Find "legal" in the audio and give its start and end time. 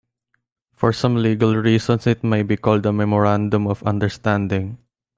1.17-1.55